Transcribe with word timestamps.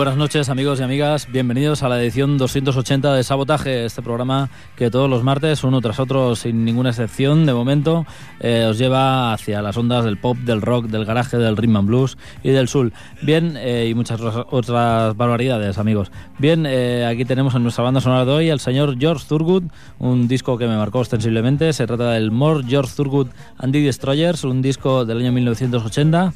Buenas 0.00 0.16
noches 0.16 0.48
amigos 0.48 0.80
y 0.80 0.82
amigas, 0.82 1.28
bienvenidos 1.30 1.82
a 1.82 1.88
la 1.90 2.00
edición 2.00 2.38
280 2.38 3.12
de 3.12 3.22
Sabotaje, 3.22 3.84
este 3.84 4.00
programa 4.00 4.48
que 4.74 4.90
todos 4.90 5.10
los 5.10 5.22
martes, 5.22 5.62
uno 5.62 5.82
tras 5.82 6.00
otro, 6.00 6.34
sin 6.36 6.64
ninguna 6.64 6.88
excepción, 6.88 7.44
de 7.44 7.52
momento, 7.52 8.06
eh, 8.40 8.64
os 8.66 8.78
lleva 8.78 9.34
hacia 9.34 9.60
las 9.60 9.76
ondas 9.76 10.02
del 10.06 10.16
pop, 10.16 10.38
del 10.38 10.62
rock, 10.62 10.86
del 10.86 11.04
garaje, 11.04 11.36
del 11.36 11.54
rhythm 11.54 11.76
and 11.76 11.86
blues 11.86 12.16
y 12.42 12.48
del 12.48 12.68
soul. 12.68 12.94
Bien, 13.20 13.58
eh, 13.58 13.88
y 13.90 13.94
muchas 13.94 14.22
otras 14.22 15.14
barbaridades 15.18 15.76
amigos. 15.76 16.10
Bien, 16.38 16.64
eh, 16.66 17.04
aquí 17.04 17.26
tenemos 17.26 17.54
en 17.54 17.62
nuestra 17.62 17.84
banda 17.84 18.00
sonora 18.00 18.24
de 18.24 18.32
hoy 18.32 18.48
al 18.48 18.60
señor 18.60 18.96
George 18.98 19.26
Thurgood, 19.28 19.64
un 19.98 20.28
disco 20.28 20.56
que 20.56 20.66
me 20.66 20.78
marcó 20.78 21.00
ostensiblemente, 21.00 21.74
se 21.74 21.86
trata 21.86 22.12
del 22.12 22.30
More 22.30 22.64
George 22.66 22.94
Thurgood 22.96 23.28
and 23.58 23.74
the 23.74 23.80
Destroyers, 23.80 24.44
un 24.44 24.62
disco 24.62 25.04
del 25.04 25.18
año 25.18 25.32
1980, 25.32 26.32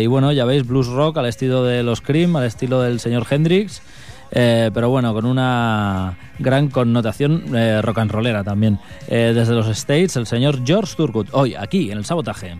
y 0.00 0.06
bueno, 0.06 0.32
ya 0.32 0.46
veis, 0.46 0.66
blues 0.66 0.86
rock 0.86 1.18
al 1.18 1.26
estilo 1.26 1.64
de 1.64 1.82
los 1.82 2.00
Cream, 2.00 2.34
estilo 2.38 2.61
del 2.68 3.00
señor 3.00 3.26
Hendrix, 3.28 3.82
eh, 4.30 4.70
pero 4.72 4.88
bueno, 4.88 5.12
con 5.12 5.26
una 5.26 6.16
gran 6.38 6.68
connotación 6.68 7.54
eh, 7.54 7.82
rock 7.82 7.98
and 7.98 8.10
rollera 8.10 8.44
también. 8.44 8.78
Eh, 9.08 9.32
desde 9.34 9.54
los 9.54 9.66
States, 9.68 10.16
el 10.16 10.26
señor 10.26 10.60
George 10.64 10.94
Thurgood, 10.96 11.28
hoy 11.32 11.54
aquí 11.54 11.90
en 11.90 11.98
el 11.98 12.04
sabotaje. 12.04 12.56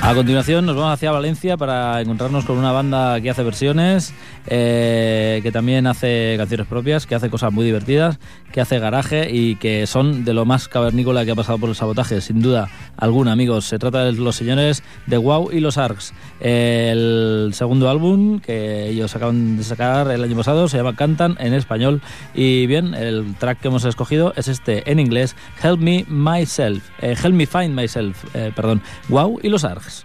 A 0.00 0.12
continuación 0.14 0.66
nos 0.66 0.76
vamos 0.76 0.92
hacia 0.92 1.10
Valencia 1.12 1.56
para 1.56 2.00
encontrarnos 2.00 2.44
con 2.44 2.58
una 2.58 2.72
banda 2.72 3.20
que 3.22 3.30
hace 3.30 3.42
versiones, 3.42 4.12
eh, 4.46 5.40
que 5.42 5.52
también 5.52 5.86
hace 5.86 6.34
canciones 6.36 6.66
propias, 6.66 7.06
que 7.06 7.14
hace 7.14 7.30
cosas 7.30 7.52
muy 7.52 7.64
divertidas, 7.64 8.18
que 8.52 8.60
hace 8.60 8.78
garaje 8.78 9.30
y 9.30 9.56
que 9.56 9.86
son 9.86 10.24
de 10.24 10.34
lo 10.34 10.44
más 10.44 10.68
cavernícola 10.68 11.24
que 11.24 11.32
ha 11.32 11.34
pasado 11.34 11.58
por 11.58 11.68
el 11.68 11.74
sabotaje, 11.74 12.20
sin 12.20 12.42
duda 12.42 12.68
alguna, 12.96 13.32
amigos. 13.32 13.64
Se 13.64 13.78
trata 13.78 14.04
de 14.04 14.12
los 14.12 14.36
señores 14.36 14.82
de 15.06 15.16
Wow 15.16 15.50
y 15.52 15.60
los 15.60 15.78
Arcs. 15.78 16.12
el 16.40 17.50
segundo 17.54 17.88
álbum 17.88 18.40
que 18.40 18.88
ellos 18.88 19.14
acaban 19.16 19.56
de 19.56 19.64
sacar 19.64 20.10
el 20.10 20.22
año 20.22 20.36
pasado 20.36 20.68
se 20.68 20.76
llama 20.76 20.96
Cantan 20.96 21.36
en 21.40 21.54
español 21.54 22.00
y 22.34 22.66
bien, 22.66 22.94
el 22.94 23.34
track 23.36 23.60
que 23.60 23.68
hemos 23.68 23.84
escogido 23.84 24.32
es 24.36 24.48
este 24.48 24.90
en 24.90 25.00
inglés, 25.00 25.36
Help 25.62 25.80
Me 25.80 26.04
Myself, 26.08 26.88
eh, 27.00 27.16
Help 27.22 27.34
Me 27.34 27.46
Find 27.46 27.74
Myself, 27.74 28.24
eh, 28.34 28.52
perdón, 28.54 28.82
Wow 29.08 29.40
y 29.42 29.48
los 29.48 29.64
Arcs. 29.64 30.04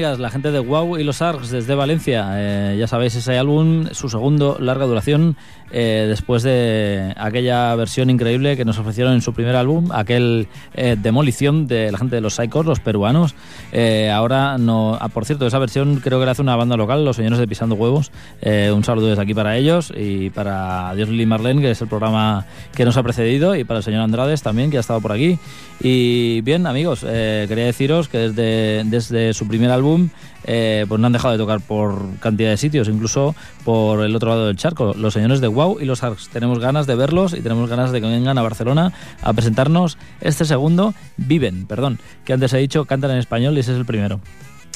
Amigas, 0.00 0.18
la 0.18 0.30
gente 0.30 0.50
de 0.50 0.60
Wow 0.60 0.96
y 0.96 1.04
los 1.04 1.20
Arcs 1.20 1.50
desde 1.50 1.74
Valencia, 1.74 2.30
eh, 2.36 2.76
ya 2.78 2.86
sabéis 2.86 3.16
ese 3.16 3.36
álbum, 3.36 3.88
su 3.92 4.08
segundo 4.08 4.56
larga 4.58 4.86
duración, 4.86 5.36
eh, 5.72 6.06
después 6.08 6.42
de 6.42 7.12
aquella 7.18 7.74
versión 7.74 8.08
increíble 8.08 8.56
que 8.56 8.64
nos 8.64 8.78
ofrecieron 8.78 9.12
en 9.12 9.20
su 9.20 9.34
primer 9.34 9.56
álbum, 9.56 9.90
aquel 9.92 10.48
demolición 10.72 11.66
de 11.66 11.92
la 11.92 11.98
gente 11.98 12.16
de 12.16 12.22
los 12.22 12.36
Psychos, 12.36 12.64
los 12.64 12.80
peruanos. 12.80 13.34
ahora 14.10 14.56
no, 14.56 14.96
ah, 14.98 15.08
por 15.08 15.26
cierto, 15.26 15.46
esa 15.46 15.58
versión 15.58 15.96
creo 15.96 16.18
que 16.18 16.24
la 16.24 16.32
hace 16.32 16.40
una 16.40 16.56
banda 16.56 16.78
local, 16.78 17.04
los 17.04 17.16
señores 17.16 17.38
de 17.38 17.46
Pisando 17.46 17.74
Huevos. 17.74 18.10
un 18.42 18.82
saludo 18.82 19.08
desde 19.08 19.22
aquí 19.22 19.34
para 19.34 19.58
ellos 19.58 19.92
y 19.94 20.30
para 20.30 20.94
Dios 20.94 21.10
Lili 21.10 21.26
Marlene, 21.26 21.60
que 21.60 21.72
es 21.72 21.82
el 21.82 21.88
programa 21.88 22.46
que 22.74 22.86
nos 22.86 22.96
ha 22.96 23.02
precedido, 23.02 23.54
y 23.54 23.64
para 23.64 23.78
el 23.78 23.84
señor 23.84 24.00
Andrades 24.00 24.42
también, 24.42 24.70
que 24.70 24.78
ha 24.78 24.80
estado 24.80 25.02
por 25.02 25.12
aquí. 25.12 25.38
Y 25.82 26.40
bien, 26.40 26.66
amigos, 26.66 27.00
quería 27.00 27.66
deciros 27.66 28.08
que 28.08 28.18
desde, 28.18 28.84
desde 28.84 29.34
su 29.34 29.46
primer 29.46 29.70
álbum, 29.70 29.89
eh, 30.44 30.84
pues 30.88 31.00
no 31.00 31.06
han 31.06 31.12
dejado 31.12 31.32
de 31.32 31.38
tocar 31.38 31.60
por 31.60 32.16
cantidad 32.18 32.50
de 32.50 32.56
sitios, 32.56 32.88
incluso 32.88 33.34
por 33.64 34.04
el 34.04 34.14
otro 34.14 34.30
lado 34.30 34.46
del 34.46 34.56
charco. 34.56 34.94
Los 34.94 35.14
señores 35.14 35.40
de 35.40 35.48
Wow 35.48 35.78
y 35.80 35.84
los 35.84 36.02
Arcs. 36.02 36.28
Tenemos 36.28 36.58
ganas 36.58 36.86
de 36.86 36.94
verlos 36.94 37.32
y 37.32 37.40
tenemos 37.40 37.68
ganas 37.68 37.92
de 37.92 38.00
que 38.00 38.06
vengan 38.06 38.38
a 38.38 38.42
Barcelona 38.42 38.92
a 39.22 39.32
presentarnos 39.32 39.98
este 40.20 40.44
segundo, 40.44 40.94
Viven, 41.16 41.66
perdón, 41.66 41.98
que 42.24 42.32
antes 42.32 42.52
he 42.52 42.58
dicho, 42.58 42.84
cantan 42.84 43.10
en 43.12 43.18
español 43.18 43.56
y 43.56 43.60
ese 43.60 43.72
es 43.72 43.78
el 43.78 43.86
primero. 43.86 44.20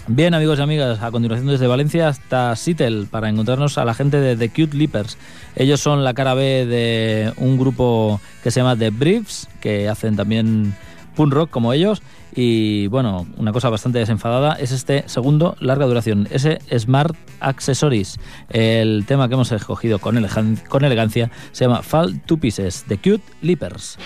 Bien, 0.07 0.35
amigos 0.35 0.59
y 0.59 0.63
amigas, 0.63 1.01
a 1.01 1.11
continuación 1.11 1.49
desde 1.49 1.67
Valencia 1.67 2.09
hasta 2.09 2.55
Seattle 2.57 3.07
para 3.11 3.31
encontrarnos 3.31 3.79
a 3.79 3.87
la 3.87 3.95
gente 3.95 4.21
de 4.21 4.37
The 4.37 4.51
Cute 4.51 4.77
Leapers. 4.77 5.17
Ellos 5.57 5.81
son 5.81 6.05
la 6.05 6.13
cara 6.13 6.35
B 6.35 6.67
de 6.67 7.33
un 7.39 7.57
grupo 7.57 8.21
que 8.43 8.51
se 8.51 8.61
llama 8.61 8.77
The 8.77 8.91
Briefs, 8.91 9.49
que 9.63 9.89
hacen 9.89 10.15
también 10.15 10.75
punk 11.15 11.33
rock 11.33 11.51
como 11.51 11.73
ellos 11.73 12.03
y 12.35 12.89
bueno, 12.89 13.27
una 13.37 13.53
cosa 13.53 13.71
bastante 13.71 13.99
desenfadada 13.99 14.55
es 14.55 14.73
este 14.73 15.05
segundo 15.09 15.57
larga 15.61 15.87
duración, 15.87 16.27
ese 16.31 16.59
Smart 16.77 17.17
Accessories. 17.41 18.19
El 18.51 19.05
tema 19.07 19.29
que 19.29 19.35
hemos 19.35 19.53
escogido 19.53 19.99
con, 19.99 20.27
con 20.69 20.85
elegancia 20.85 21.31
se 21.53 21.65
llama 21.65 21.83
Fall 21.83 22.21
Two 22.23 22.39
Pieces, 22.39 22.85
The 22.89 22.99
Cute 22.99 23.25
Leapers. 23.41 23.99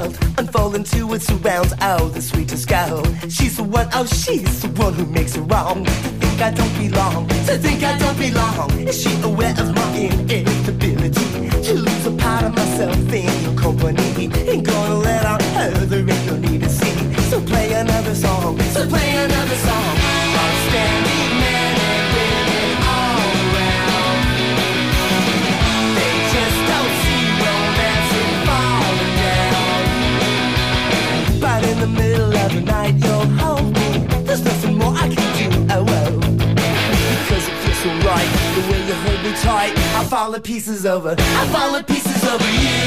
World 0.00 0.18
unfold 0.38 0.74
into 0.74 1.12
its 1.14 1.26
surrounds. 1.26 1.72
Oh, 1.80 2.08
the 2.08 2.22
sweetest 2.22 2.68
girl. 2.68 3.04
She's 3.28 3.56
the 3.56 3.64
one, 3.64 3.88
oh, 3.94 4.06
she's 4.06 4.62
the 4.62 4.68
one 4.68 4.94
who 4.94 5.06
makes 5.06 5.36
it 5.36 5.42
wrong. 5.42 5.84
To 5.84 5.90
think 5.90 6.40
I 6.40 6.50
don't 6.50 6.74
belong, 6.78 7.28
to 7.28 7.58
think 7.58 7.82
I 7.82 7.98
don't 7.98 8.18
belong. 8.18 8.70
Is 8.88 9.02
she 9.02 9.12
aware 9.22 9.54
of 9.58 9.74
my 9.74 9.96
inability 9.98 11.50
to 11.66 11.74
lose 11.74 12.06
a 12.06 12.12
part 12.12 12.44
of 12.44 12.54
myself 12.54 12.96
in 13.12 13.42
your 13.44 13.54
company? 13.60 14.30
Ain't 14.50 14.66
gonna 14.66 14.96
let 14.96 15.24
out 15.24 15.42
her, 15.42 15.70
there 15.86 16.10
ain't 16.10 16.26
no 16.26 16.36
need 16.36 16.62
to 16.62 16.68
see. 16.68 17.14
So 17.30 17.40
play 17.40 17.72
another 17.72 18.14
song, 18.14 18.58
so 18.74 18.88
play 18.88 19.09
fall 40.10 40.32
to 40.32 40.40
pieces 40.40 40.84
over. 40.84 41.14
I 41.16 41.46
fall 41.52 41.78
to 41.78 41.84
pieces 41.84 42.24
over 42.24 42.44
you. 42.44 42.82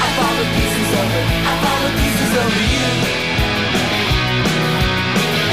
I 0.00 0.08
fall 0.16 0.32
to 0.32 0.44
pieces 0.56 0.90
over. 0.96 1.20
I 1.44 1.54
fall 1.60 1.80
to 1.84 1.90
pieces 2.00 2.32
over 2.40 2.62
you. 2.72 2.88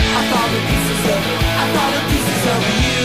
I 0.07 0.23
fall 0.31 0.47
to 0.47 0.59
pieces 0.71 1.03
over. 1.11 1.35
I 1.43 1.65
fall 1.75 1.91
to 1.91 2.01
pieces 2.11 2.43
over 2.53 2.73
you. 2.83 3.01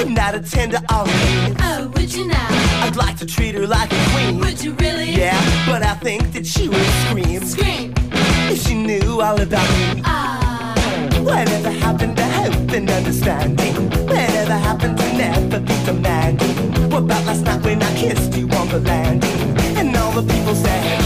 And 0.00 0.14
not 0.14 0.32
a 0.36 0.40
tender 0.40 0.78
all 0.90 1.06
Oh, 1.60 1.90
would 1.96 2.14
you 2.14 2.24
now? 2.28 2.46
I'd 2.84 2.94
like 2.94 3.16
to 3.18 3.26
treat 3.26 3.56
her 3.56 3.66
like 3.66 3.92
a 3.92 3.96
queen. 4.12 4.38
Would 4.38 4.62
you 4.62 4.74
really? 4.74 5.10
Yeah, 5.10 5.36
but 5.66 5.82
I 5.82 5.94
think 5.94 6.32
that 6.34 6.46
she 6.46 6.68
would 6.68 6.86
Scream. 7.08 7.17
Understanding? 13.28 13.90
Whatever 14.06 14.54
happened 14.54 14.98
to 14.98 15.12
never 15.12 15.60
be 15.60 15.84
demanding? 15.84 16.90
What 16.90 17.04
about 17.04 17.24
last 17.26 17.44
night 17.44 17.62
when 17.62 17.82
I 17.82 17.94
kissed 17.96 18.34
you 18.36 18.48
on 18.50 18.68
the 18.68 18.80
landing? 18.80 19.56
And 19.76 19.94
all 19.96 20.12
the 20.12 20.22
people 20.22 20.54
said, 20.54 20.97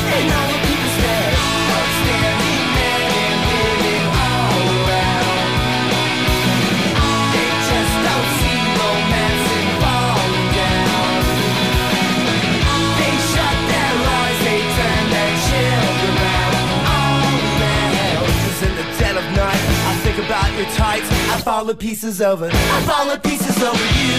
tights. 21.52 21.52
I 21.52 21.58
fall 21.58 21.66
to 21.66 21.74
pieces 21.74 22.20
over. 22.20 22.48
I 22.50 22.82
fall 22.86 23.14
to 23.14 23.20
pieces 23.20 23.62
over 23.62 23.86
you. 23.98 24.14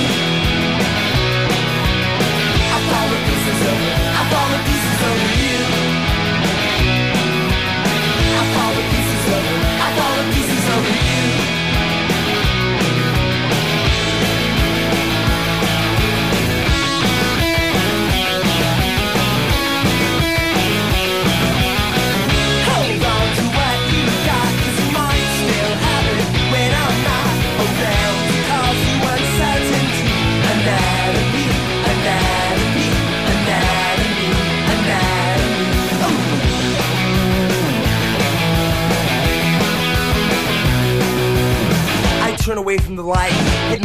I 2.70 2.80
fall 2.90 3.10
to 3.10 3.18
pieces 3.26 3.68
over. 3.68 4.03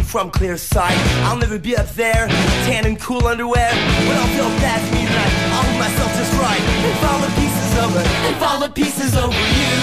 From 0.08 0.30
clear 0.30 0.56
sight. 0.56 0.96
I'll 1.28 1.36
never 1.36 1.58
be 1.58 1.76
up 1.76 1.88
there, 1.90 2.28
tan 2.64 2.86
and 2.86 2.98
cool 2.98 3.26
underwear. 3.26 3.68
When 4.08 4.16
I'll 4.16 4.32
feel 4.32 4.48
past 4.64 4.90
me 4.92 5.04
I'll 5.04 5.62
hold 5.62 5.78
myself 5.78 6.10
just 6.16 6.32
right 6.40 6.64
and 6.64 6.96
fall 7.04 7.20
the 7.20 7.28
pieces 7.36 7.70
over, 7.84 8.00
and 8.00 8.36
fall 8.40 8.58
the 8.58 8.70
pieces 8.72 9.14
over 9.16 9.36
you. 9.36 9.74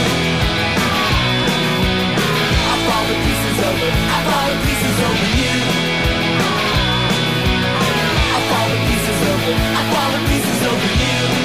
I'll 2.66 2.82
fall 2.90 3.06
the 3.06 3.18
pieces 3.22 3.58
over, 3.70 3.90
I'll 4.14 4.26
fall 4.26 4.48
the 4.50 4.58
pieces 4.66 4.98
over 5.06 5.30
you. 5.38 5.56
I'll 8.34 8.46
fall 8.50 8.68
the 8.74 8.80
pieces 8.90 9.20
over, 9.30 9.54
I'll 9.78 9.88
fall 9.94 10.10
the 10.10 10.22
pieces 10.26 10.60
over 10.66 10.90
you. 11.06 11.45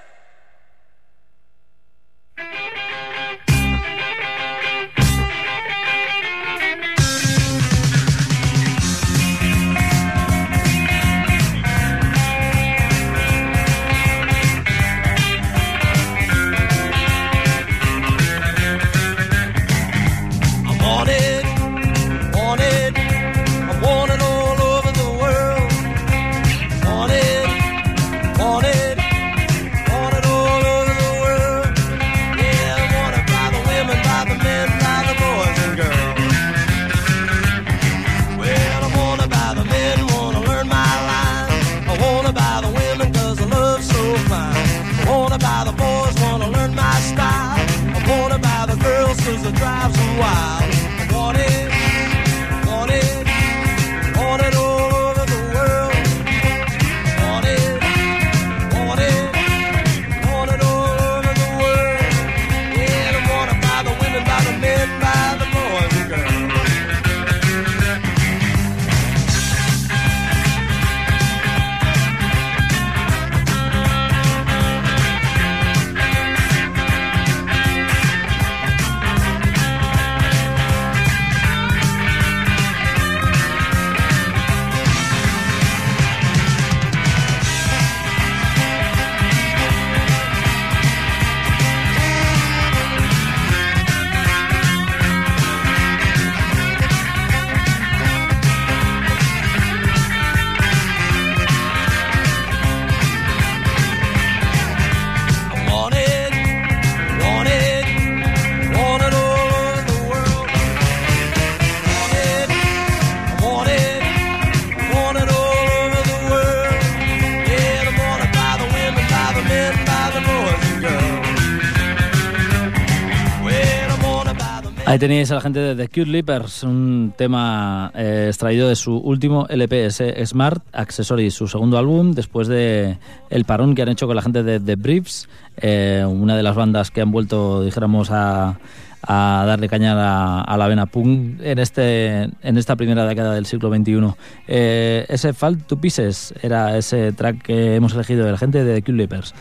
Ahí 124.91 124.99
tenéis 124.99 125.31
a 125.31 125.35
la 125.35 125.41
gente 125.41 125.61
de 125.61 125.73
The 125.73 125.87
Cute 125.87 126.11
Leapers, 126.11 126.63
un 126.63 127.13
tema 127.15 127.93
eh, 127.95 128.25
extraído 128.27 128.67
de 128.67 128.75
su 128.75 128.97
último 128.97 129.47
LP, 129.47 129.89
Smart 129.89 130.65
Accessories, 130.73 131.33
su 131.33 131.47
segundo 131.47 131.77
álbum, 131.77 132.11
después 132.11 132.49
de 132.49 132.97
el 133.29 133.45
parón 133.45 133.73
que 133.73 133.83
han 133.83 133.87
hecho 133.87 134.05
con 134.05 134.17
la 134.17 134.21
gente 134.21 134.43
de 134.43 134.59
The 134.59 134.75
Briefs, 134.75 135.29
eh, 135.55 136.03
una 136.05 136.35
de 136.35 136.43
las 136.43 136.57
bandas 136.57 136.91
que 136.91 136.99
han 136.99 137.09
vuelto, 137.09 137.63
dijéramos, 137.63 138.09
a, 138.11 138.59
darle 139.07 139.69
caña 139.69 140.41
a, 140.41 140.57
la 140.57 140.67
vena 140.67 140.87
punk 140.87 141.39
en, 141.41 141.59
este, 141.59 142.23
en 142.23 142.57
esta 142.57 142.75
primera 142.75 143.05
década 143.05 143.33
del 143.33 143.45
siglo 143.45 143.73
XXI. 143.73 144.13
Eh, 144.49 145.05
ese 145.07 145.31
Fall 145.31 145.59
to 145.59 145.79
Pieces 145.79 146.33
era 146.41 146.77
ese 146.77 147.13
track 147.13 147.43
que 147.43 147.75
hemos 147.75 147.93
elegido 147.93 148.25
de 148.25 148.33
la 148.33 148.37
gente 148.37 148.65
de 148.65 148.75
The 148.75 148.81
Cute 148.81 148.97
Leapers. 148.97 149.33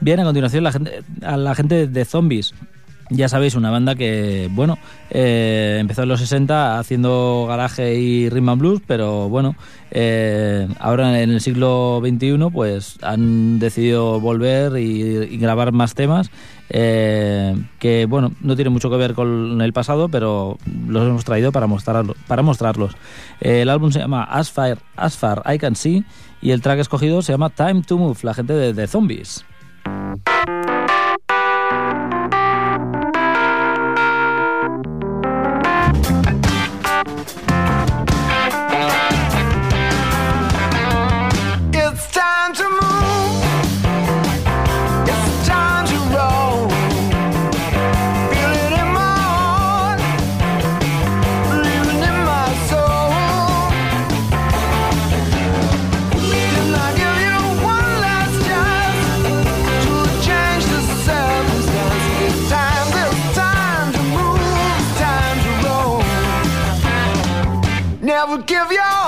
Bien, 0.00 0.18
a 0.18 0.24
continuación 0.24 0.64
la 0.64 0.72
gente, 0.72 1.04
a 1.22 1.36
la 1.36 1.54
gente 1.54 1.86
de 1.86 2.04
Zombies 2.04 2.52
ya 3.10 3.28
sabéis, 3.28 3.54
una 3.54 3.70
banda 3.70 3.94
que, 3.94 4.48
bueno, 4.50 4.78
eh, 5.10 5.76
empezó 5.80 6.02
en 6.02 6.08
los 6.08 6.20
60 6.20 6.78
haciendo 6.78 7.46
garaje 7.48 7.94
y 7.94 8.28
rhythm 8.28 8.48
and 8.48 8.60
blues, 8.60 8.82
pero 8.86 9.28
bueno, 9.28 9.54
eh, 9.90 10.66
ahora 10.80 11.22
en 11.22 11.30
el 11.30 11.40
siglo 11.40 12.00
XXI 12.04 12.50
pues 12.52 12.98
han 13.02 13.58
decidido 13.58 14.18
volver 14.20 14.78
y, 14.78 15.36
grabar 15.38 15.72
más 15.72 15.94
temas 15.94 16.30
eh, 16.68 17.54
que, 17.78 18.06
bueno, 18.06 18.32
no 18.40 18.56
tienen 18.56 18.72
mucho 18.72 18.90
que 18.90 18.96
ver 18.96 19.14
con 19.14 19.60
el 19.60 19.72
pasado, 19.72 20.08
pero 20.08 20.58
los 20.88 21.06
hemos 21.06 21.24
traído 21.24 21.52
para, 21.52 21.68
mostrarlo, 21.68 22.16
para 22.26 22.42
mostrarlos. 22.42 22.96
el 23.40 23.68
álbum 23.68 23.92
se 23.92 24.00
llama 24.00 24.24
As 24.24 24.50
Far, 24.50 24.78
As 24.96 25.16
Far 25.16 25.42
I 25.46 25.58
Can 25.58 25.76
See 25.76 26.04
y 26.42 26.50
el 26.50 26.60
track 26.60 26.80
escogido 26.80 27.22
se 27.22 27.32
llama 27.32 27.50
Time 27.50 27.82
to 27.82 27.98
Move, 27.98 28.18
la 28.22 28.34
gente 28.34 28.52
de, 28.52 28.72
de 28.72 28.86
Zombies. 28.88 29.44
I 68.26 68.30
would 68.30 68.44
give 68.44 68.72
you 68.72 69.05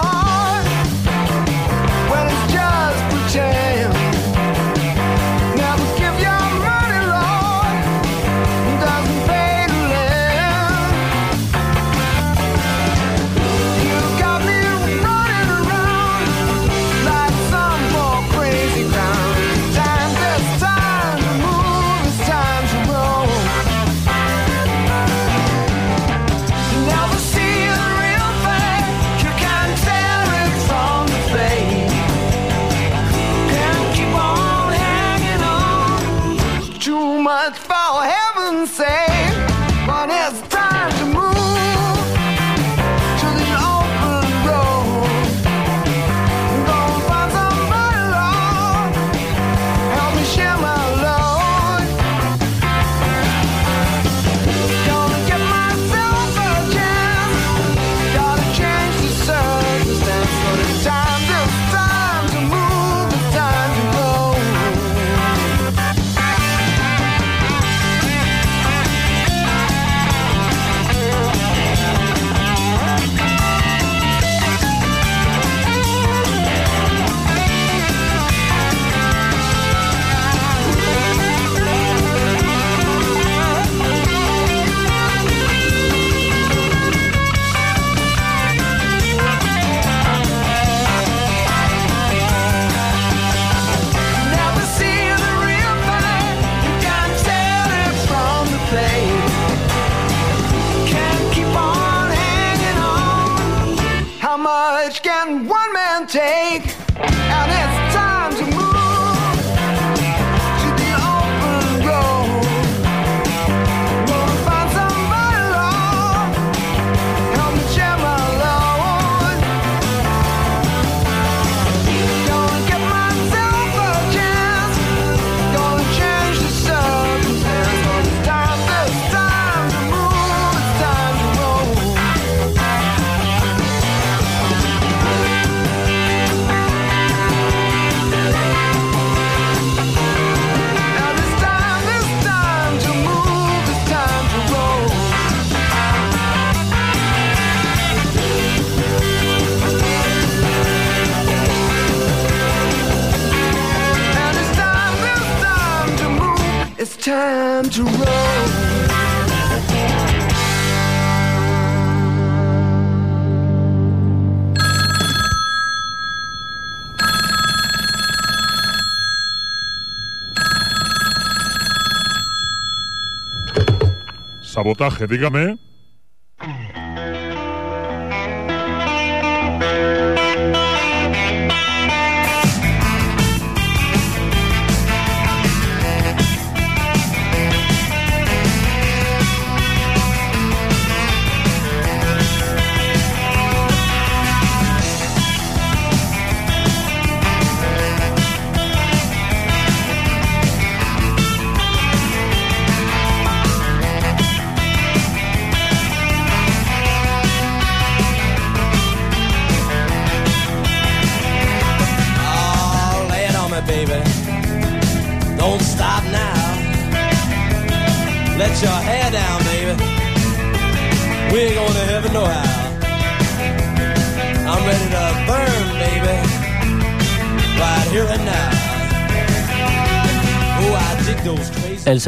Sabotaje, 174.49 175.07
dígame. 175.07 175.68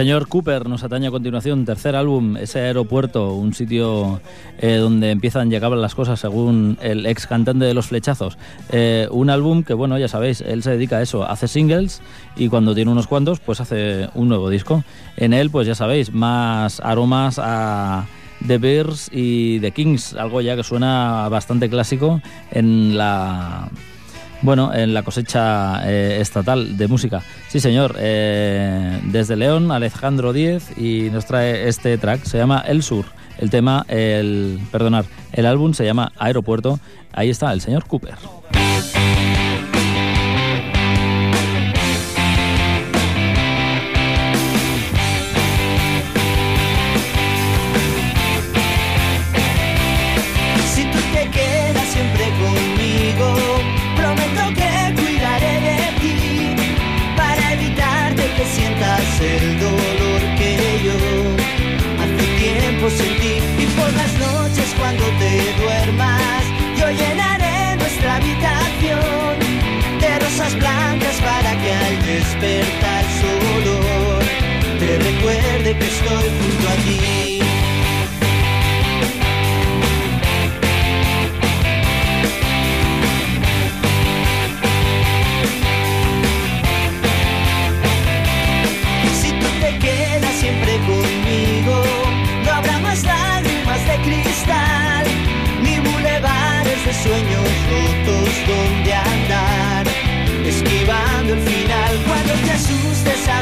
Señor 0.00 0.28
Cooper 0.28 0.66
nos 0.66 0.82
atañe 0.82 1.08
a 1.08 1.10
continuación, 1.10 1.66
tercer 1.66 1.94
álbum, 1.94 2.38
ese 2.38 2.60
aeropuerto, 2.60 3.34
un 3.34 3.52
sitio 3.52 4.22
eh, 4.58 4.76
donde 4.76 5.10
empiezan, 5.10 5.50
llegaban 5.50 5.82
las 5.82 5.94
cosas 5.94 6.18
según 6.18 6.78
el 6.80 7.04
ex 7.04 7.26
cantante 7.26 7.66
de 7.66 7.74
Los 7.74 7.88
Flechazos. 7.88 8.38
Eh, 8.70 9.08
un 9.10 9.28
álbum 9.28 9.62
que, 9.62 9.74
bueno, 9.74 9.98
ya 9.98 10.08
sabéis, 10.08 10.40
él 10.40 10.62
se 10.62 10.70
dedica 10.70 10.96
a 10.96 11.02
eso, 11.02 11.28
hace 11.28 11.48
singles 11.48 12.00
y 12.34 12.48
cuando 12.48 12.74
tiene 12.74 12.90
unos 12.90 13.08
cuantos, 13.08 13.40
pues 13.40 13.60
hace 13.60 14.08
un 14.14 14.30
nuevo 14.30 14.48
disco. 14.48 14.84
En 15.18 15.34
él, 15.34 15.50
pues 15.50 15.66
ya 15.66 15.74
sabéis, 15.74 16.14
más 16.14 16.80
aromas 16.80 17.38
a 17.38 18.06
The 18.46 18.56
Bears 18.56 19.10
y 19.12 19.60
The 19.60 19.72
Kings, 19.72 20.14
algo 20.14 20.40
ya 20.40 20.56
que 20.56 20.62
suena 20.62 21.28
bastante 21.28 21.68
clásico 21.68 22.22
en 22.52 22.96
la 22.96 23.68
bueno, 24.42 24.72
en 24.74 24.94
la 24.94 25.02
cosecha 25.02 25.82
eh, 25.88 26.18
estatal 26.20 26.76
de 26.76 26.88
música. 26.88 27.22
Sí, 27.48 27.60
señor. 27.60 27.96
eh, 27.98 29.00
desde 29.04 29.36
León, 29.36 29.70
Alejandro 29.72 30.32
Díez 30.32 30.76
y 30.78 31.10
nos 31.10 31.26
trae 31.26 31.68
este 31.68 31.96
track. 31.98 32.24
Se 32.24 32.38
llama 32.38 32.62
El 32.66 32.82
Sur. 32.82 33.04
El 33.38 33.50
tema, 33.50 33.84
el. 33.88 34.58
Perdonar, 34.70 35.04
el 35.32 35.46
álbum 35.46 35.72
se 35.72 35.84
llama 35.84 36.12
Aeropuerto. 36.18 36.78
Ahí 37.12 37.30
está 37.30 37.52
el 37.52 37.60
señor 37.60 37.86
Cooper. 37.86 38.14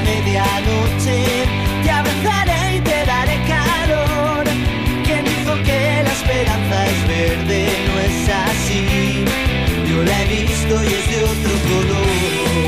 Medianoche, 0.09 1.17
te 1.83 1.91
abrazaré 1.91 2.77
y 2.77 2.81
te 2.81 2.99
daré 3.13 3.37
calor. 3.55 4.45
Quien 5.05 5.25
dijo 5.25 5.53
que 5.67 5.81
la 6.07 6.13
esperanza 6.19 6.77
es 6.93 7.01
verde, 7.15 7.61
no 7.87 7.95
es 8.09 8.19
así. 8.47 9.25
Yo 9.89 10.03
la 10.09 10.23
he 10.23 10.27
visto 10.27 10.75
y 10.85 10.91
es 10.99 11.07
de 11.13 11.19
otro 11.33 11.55
color 11.71 12.68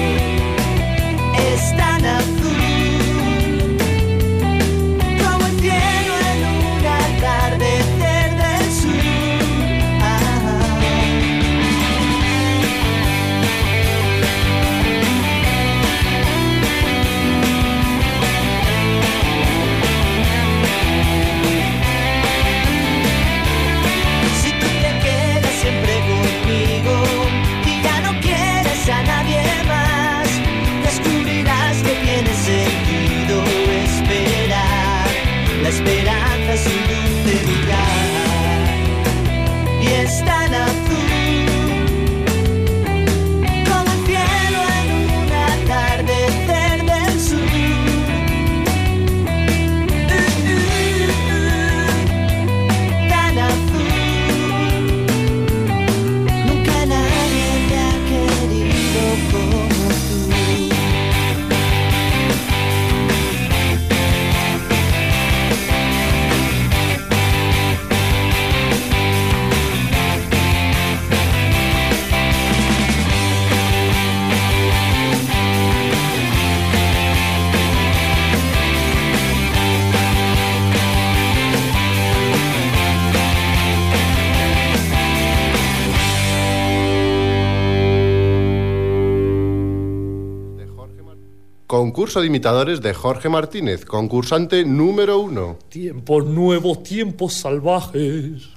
Concurso 92.00 92.22
de 92.22 92.28
imitadores 92.28 92.80
de 92.80 92.94
Jorge 92.94 93.28
Martínez, 93.28 93.84
concursante 93.84 94.64
número 94.64 95.18
uno. 95.18 95.58
Tiempos 95.68 96.24
nuevos, 96.24 96.82
tiempos 96.82 97.34
salvajes. 97.34 98.48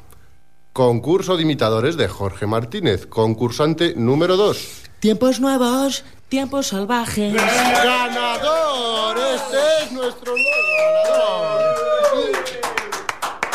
Concurso 0.71 1.35
de 1.35 1.43
imitadores 1.43 1.97
de 1.97 2.07
Jorge 2.07 2.47
Martínez, 2.47 3.05
concursante 3.05 3.95
número 3.97 4.37
dos. 4.37 4.83
Tiempos 5.01 5.41
nuevos, 5.41 6.05
tiempos 6.29 6.67
salvajes. 6.67 7.33
¡Ganador! 7.33 9.17
Este 9.17 9.57
es 9.83 9.91
nuestro 9.91 10.31
nuevo 10.31 10.69
ganador. 11.03 12.31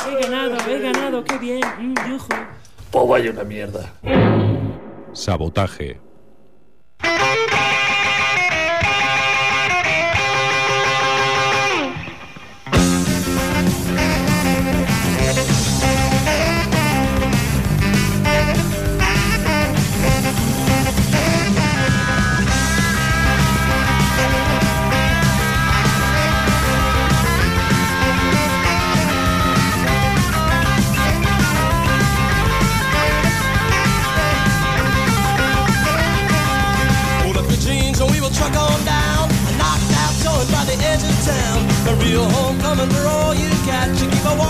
He 0.07 0.21
ganado, 0.21 0.71
he 0.71 0.81
ganado, 0.81 1.25
qué 1.25 1.39
bien. 1.39 1.63
Mm, 1.79 1.95
yujú. 2.11 2.29
Pues 2.91 3.09
vaya 3.09 3.31
una 3.31 3.45
mierda. 3.45 3.95
Sabotaje. 5.15 5.99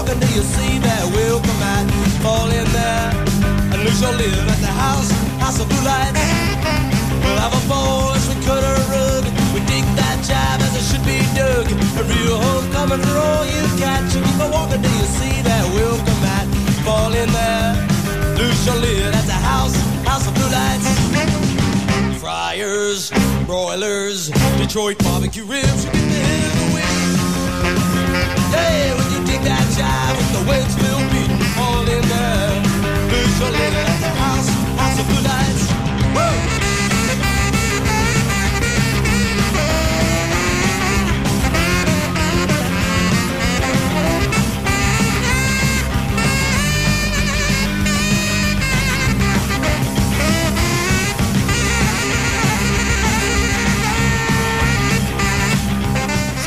Walking 0.09 0.25
till 0.25 0.37
you 0.37 0.43
see 0.43 0.79
that 0.79 1.05
welcome 1.13 1.59
mat. 1.61 1.85
Fall 2.25 2.49
in 2.49 2.65
there 2.73 3.13
and 3.77 3.85
lose 3.85 4.01
your 4.01 4.13
lid 4.17 4.49
at 4.49 4.57
the 4.65 4.73
house, 4.73 5.13
house 5.37 5.61
of 5.61 5.69
blue 5.69 5.85
lights. 5.85 6.17
We'll 7.21 7.37
have 7.37 7.53
a 7.53 7.61
ball 7.69 8.17
as 8.17 8.25
we 8.25 8.41
cut 8.41 8.65
a 8.65 8.73
rug. 8.89 9.29
We 9.53 9.61
dig 9.69 9.85
that 10.01 10.17
jive 10.25 10.65
as 10.65 10.73
it 10.81 10.85
should 10.89 11.05
be 11.05 11.21
dug. 11.37 11.69
A 12.01 12.03
real 12.09 12.41
homecoming 12.41 13.05
for 13.05 13.21
all 13.21 13.45
you 13.45 13.61
cats. 13.77 14.17
You 14.17 14.25
keep 14.25 14.41
on 14.41 14.51
walking 14.51 14.81
till 14.81 14.97
you 14.97 15.09
see 15.21 15.45
that 15.45 15.65
welcome 15.77 16.21
mat. 16.25 16.49
Fall 16.89 17.13
in 17.13 17.29
there, 17.29 17.77
lose 18.41 18.65
your 18.65 18.81
lid 18.81 19.13
at 19.13 19.27
the 19.29 19.37
house, 19.45 19.77
house 20.09 20.25
of 20.25 20.33
blue 20.33 20.49
lights 20.49 20.89
fryers, 22.17 23.11
broilers, 23.45 24.31
Detroit 24.57 24.97
barbecue 25.05 25.45
ribs. 25.45 25.85
You 25.85 25.93
get 25.93 26.09
the 28.51 28.93
of 28.93 29.05
the 29.05 29.08
waits 30.49 30.88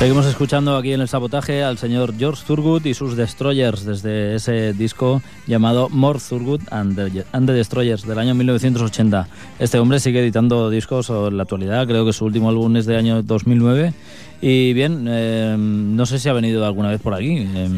Seguimos 0.01 0.25
escuchando 0.25 0.77
aquí 0.77 0.93
en 0.93 1.01
el 1.01 1.07
sabotaje 1.07 1.63
al 1.63 1.77
señor 1.77 2.15
George 2.17 2.43
Thurgood 2.47 2.83
y 2.85 2.95
sus 2.95 3.15
Destroyers 3.15 3.85
desde 3.85 4.33
ese 4.33 4.73
disco 4.73 5.21
llamado 5.45 5.89
More 5.89 6.17
Thurgood 6.17 6.61
and 6.71 6.95
the, 6.95 7.23
and 7.33 7.45
the 7.47 7.53
Destroyers 7.53 8.07
del 8.07 8.17
año 8.17 8.33
1980. 8.33 9.27
Este 9.59 9.77
hombre 9.77 9.99
sigue 9.99 10.21
editando 10.21 10.71
discos 10.71 11.11
en 11.11 11.37
la 11.37 11.43
actualidad, 11.43 11.85
creo 11.85 12.03
que 12.03 12.13
su 12.13 12.25
último 12.25 12.49
álbum 12.49 12.75
es 12.77 12.87
de 12.87 12.97
año 12.97 13.21
2009. 13.21 13.93
Y 14.41 14.73
bien, 14.73 15.05
eh, 15.07 15.55
no 15.55 16.07
sé 16.07 16.17
si 16.17 16.29
ha 16.29 16.33
venido 16.33 16.65
alguna 16.65 16.89
vez 16.89 16.99
por 16.99 17.13
aquí. 17.13 17.37
eh, 17.37 17.69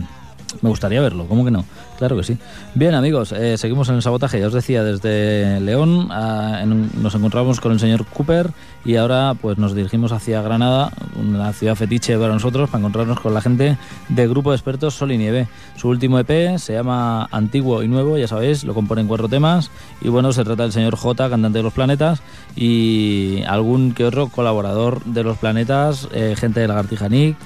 me 0.62 0.70
gustaría 0.70 1.02
verlo, 1.02 1.26
¿cómo 1.28 1.44
que 1.46 1.52
no? 1.52 1.66
Claro 1.98 2.18
que 2.18 2.24
sí. 2.24 2.38
Bien, 2.76 2.96
amigos, 2.96 3.32
eh, 3.32 3.58
seguimos 3.58 3.88
en 3.89 3.96
el 3.96 4.02
sabotaje. 4.02 4.39
Ya 4.39 4.48
os 4.48 4.54
decía, 4.54 4.84
desde 4.84 5.60
León 5.62 6.12
a- 6.12 6.62
en- 6.62 6.89
nos 7.02 7.16
encontramos 7.16 7.60
con 7.62 7.72
el 7.72 7.80
señor 7.80 8.06
Cooper 8.06 8.52
y 8.84 8.96
ahora 8.98 9.36
pues 9.39 9.58
nos 9.58 9.74
dirigimos 9.76 10.12
hacia 10.12 10.42
Granada, 10.42 10.92
una 11.16 11.54
ciudad 11.54 11.76
fetiche 11.76 12.18
para 12.18 12.34
nosotros, 12.34 12.70
para 12.70 12.80
encontrarnos 12.80 13.20
con 13.20 13.34
la 13.34 13.42
gente 13.42 13.78
del 14.10 14.30
grupo 14.30 14.52
de 14.52 14.58
expertos 14.58 14.96
Sol 14.96 15.12
y 15.12 15.18
Nieve. 15.18 15.48
Su 15.78 15.88
último 15.89 16.20
EP 16.20 16.58
se 16.58 16.74
llama 16.74 17.28
Antiguo 17.32 17.84
y 17.84 17.88
Nuevo, 17.88 18.18
ya 18.18 18.28
sabéis, 18.28 18.63
lo 18.63 18.74
componen 18.74 19.08
cuatro 19.08 19.30
temas 19.30 19.72
y 20.02 20.10
bueno, 20.10 20.34
se 20.34 20.44
trata 20.44 20.63
del 20.63 20.72
señor 20.74 20.96
J, 20.98 21.30
cantante 21.30 21.60
de 21.60 21.63
Los 21.63 21.74
Planetas 21.74 22.22
y 22.56 23.44
algún 23.48 23.94
que 23.94 24.06
otro 24.06 24.28
colaborador 24.28 25.04
de 25.06 25.24
Los 25.24 25.38
Planetas, 25.38 26.08
eh, 26.13 26.36
gente 26.38 26.60
de 26.60 26.68
Lagartija 26.68 27.08
Nick, 27.10 27.38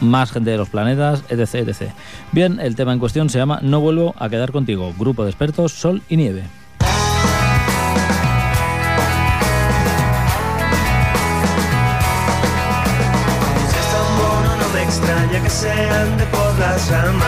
más 0.00 0.32
gente 0.32 0.50
de 0.50 0.58
los 0.58 0.68
planetas, 0.68 1.22
etc, 1.28 1.68
etc. 1.68 1.90
Bien, 2.32 2.60
el 2.60 2.76
tema 2.76 2.92
en 2.92 2.98
cuestión 2.98 3.30
se 3.30 3.38
llama 3.38 3.60
No 3.62 3.80
vuelvo 3.80 4.14
a 4.18 4.28
quedar 4.28 4.52
contigo, 4.52 4.92
grupo 4.98 5.24
de 5.24 5.30
expertos 5.30 5.72
Sol 5.72 6.02
y 6.08 6.16
Nieve. 6.16 6.44
Extraña 14.86 15.42
que 15.42 15.50
se 15.50 15.68
ande 15.68 16.24
por 16.26 16.58
las 16.60 16.90
ramas. 16.90 17.26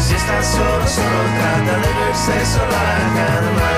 Si 0.00 0.14
estás 0.14 0.46
solo, 0.46 0.86
solo 0.88 1.20
trata 1.38 1.78
de 1.78 1.90
verse 2.00 2.46
solo 2.46 2.64
a 2.64 2.82
la 2.82 2.98
cama. 3.14 3.70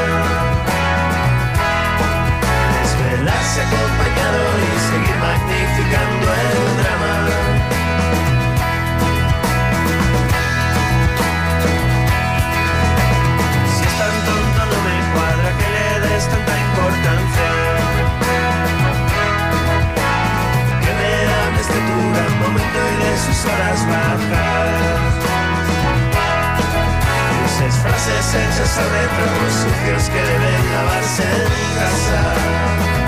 Desvelarse 2.80 3.60
acompañado 3.60 4.15
Si 5.76 5.82
es 13.84 13.94
tan 13.98 14.16
tonto 14.24 14.62
no 14.72 14.78
me 14.86 14.96
cuadra 15.12 15.50
que 15.58 15.68
le 15.76 15.88
des 16.08 16.24
tanta 16.28 16.54
importancia. 16.66 17.50
Que 20.80 20.92
me 20.98 21.10
hables 21.36 21.68
de 21.68 21.80
tu 21.88 21.96
gran 22.12 22.32
momento 22.40 22.78
y 22.92 22.96
de 23.04 23.12
sus 23.24 23.38
horas 23.44 23.80
bajas. 23.92 25.12
Uses 27.44 27.74
frases 27.82 28.26
hechas 28.34 28.70
sobre 28.76 29.00
trapos 29.14 29.52
sucios 29.60 30.02
que 30.08 30.20
deben 30.22 30.62
lavarse 30.72 31.22
en 31.22 31.52
casa. 31.76 33.05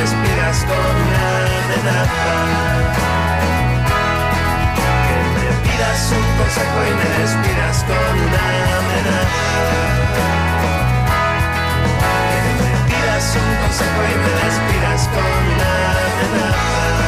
Despidas 0.00 0.58
con 0.64 0.94
una 1.04 1.24
amenaza. 1.58 2.34
Que 5.06 5.16
me 5.34 5.48
pidas 5.64 6.00
un 6.18 6.26
consejo 6.38 6.78
y 6.86 6.92
me 6.98 7.08
despidas 7.18 7.76
con 7.88 8.12
una 8.26 8.44
amenaza. 8.78 9.46
Que 12.30 12.40
me 12.60 12.72
pidas 12.88 13.26
un 13.42 13.50
consejo 13.62 14.00
y 14.06 14.16
me 14.22 14.30
despidas 14.42 15.02
con 15.14 15.32
una 15.52 15.72
amenaza. 16.06 17.07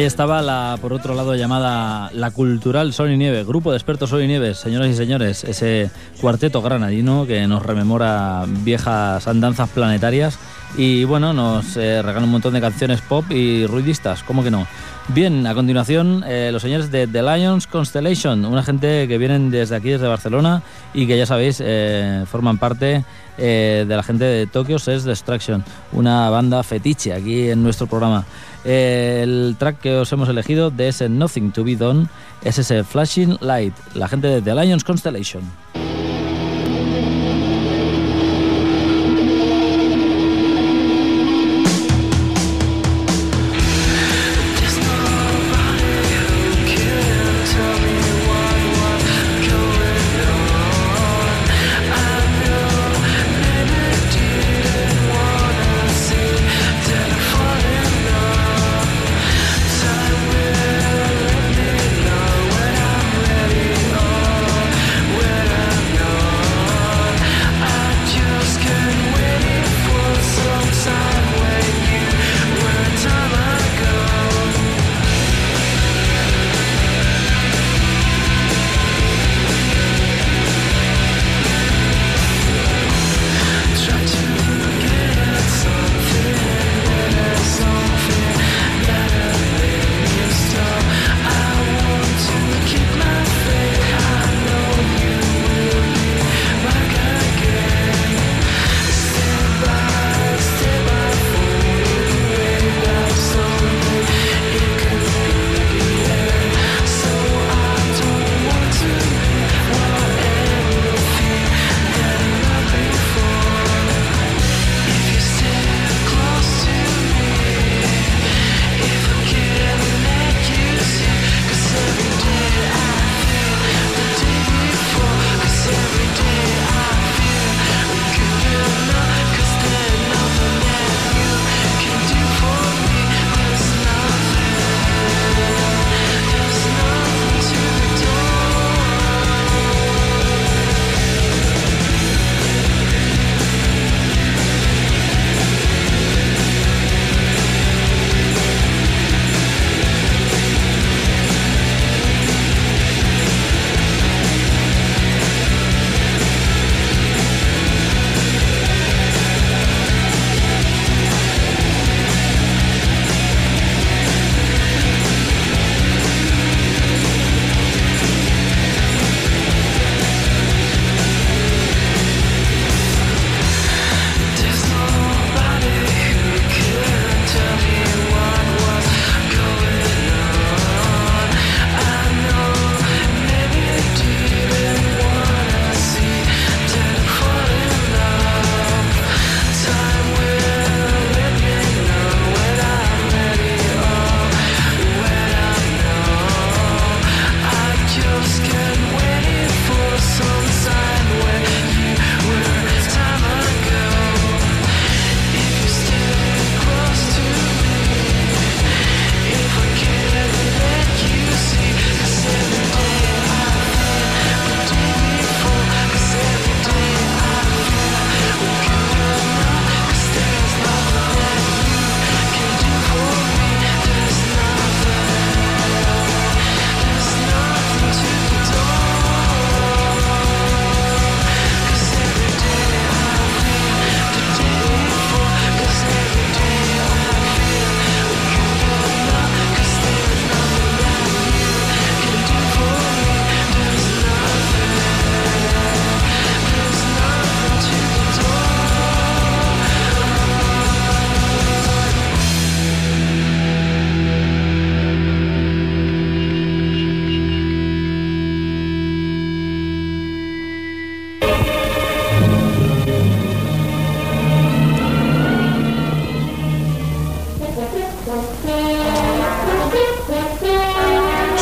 Ahí 0.00 0.06
estaba 0.06 0.40
la, 0.40 0.78
por 0.80 0.94
otro 0.94 1.14
lado, 1.14 1.34
llamada 1.34 2.10
La 2.14 2.30
Cultural 2.30 2.94
Sol 2.94 3.10
y 3.10 3.18
Nieve, 3.18 3.44
grupo 3.44 3.70
de 3.70 3.76
expertos 3.76 4.08
Sol 4.08 4.22
y 4.22 4.26
Nieves, 4.26 4.56
señoras 4.56 4.88
y 4.88 4.94
señores, 4.94 5.44
ese 5.44 5.90
cuarteto 6.22 6.62
granadino 6.62 7.26
que 7.26 7.46
nos 7.46 7.62
rememora 7.62 8.46
viejas 8.46 9.28
andanzas 9.28 9.68
planetarias 9.68 10.38
y 10.74 11.04
bueno, 11.04 11.34
nos 11.34 11.76
eh, 11.76 12.00
regala 12.00 12.24
un 12.24 12.30
montón 12.30 12.54
de 12.54 12.62
canciones 12.62 13.02
pop 13.02 13.26
y 13.30 13.66
ruidistas, 13.66 14.22
¿cómo 14.22 14.42
que 14.42 14.50
no? 14.50 14.66
Bien, 15.08 15.46
a 15.46 15.54
continuación, 15.54 16.24
eh, 16.26 16.50
los 16.50 16.62
señores 16.62 16.90
de 16.90 17.06
The 17.06 17.22
Lions 17.22 17.66
Constellation, 17.66 18.46
una 18.46 18.62
gente 18.62 19.06
que 19.06 19.18
vienen 19.18 19.50
desde 19.50 19.76
aquí, 19.76 19.90
desde 19.90 20.06
Barcelona, 20.06 20.62
y 20.94 21.06
que 21.06 21.18
ya 21.18 21.26
sabéis, 21.26 21.60
eh, 21.62 22.24
forman 22.30 22.56
parte 22.56 23.04
eh, 23.40 23.84
de 23.88 23.96
la 23.96 24.02
gente 24.02 24.24
de 24.24 24.46
Tokyo 24.46 24.78
Sex 24.78 25.04
Destruction, 25.04 25.64
una 25.92 26.30
banda 26.30 26.62
fetiche 26.62 27.12
aquí 27.12 27.48
en 27.50 27.62
nuestro 27.62 27.86
programa. 27.86 28.24
Eh, 28.64 29.20
el 29.22 29.56
track 29.58 29.80
que 29.80 29.96
os 29.96 30.12
hemos 30.12 30.28
elegido 30.28 30.70
de 30.70 30.88
ese 30.88 31.08
Nothing 31.08 31.50
to 31.52 31.64
Be 31.64 31.76
Done 31.76 32.06
es 32.42 32.58
ese 32.58 32.84
Flashing 32.84 33.38
Light, 33.40 33.74
la 33.94 34.08
gente 34.08 34.28
de 34.28 34.42
The 34.42 34.54
Lions 34.54 34.84
Constellation. 34.84 35.42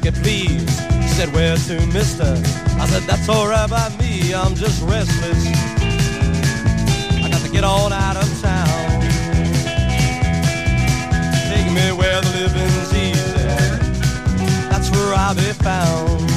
Ticket, 0.00 0.14
please. 0.22 0.78
He 1.02 1.08
said, 1.08 1.32
Where 1.32 1.56
to, 1.56 1.86
mister? 1.86 2.30
I 2.82 2.86
said, 2.86 3.02
That's 3.02 3.28
alright 3.28 3.68
by 3.68 3.88
me, 3.98 4.32
I'm 4.34 4.54
just 4.54 4.82
restless. 4.82 5.46
I 7.24 7.28
got 7.30 7.42
to 7.42 7.50
get 7.50 7.64
on 7.64 7.92
out 7.92 8.16
of 8.16 8.28
town. 8.40 9.00
Take 11.50 11.68
me 11.72 11.86
where 11.98 12.20
the 12.20 12.30
living's 12.38 12.90
easy. 12.94 13.42
That's 14.70 14.88
where 14.90 15.14
I'll 15.14 15.34
be 15.34 15.52
found. 15.66 16.30